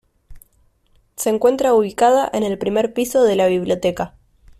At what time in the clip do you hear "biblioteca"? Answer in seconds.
3.45-4.15